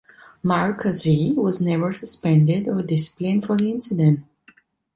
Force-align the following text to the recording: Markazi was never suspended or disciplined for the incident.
Markazi 0.43 1.35
was 1.35 1.61
never 1.61 1.93
suspended 1.93 2.67
or 2.67 2.81
disciplined 2.81 3.45
for 3.45 3.55
the 3.55 3.69
incident. 3.69 4.21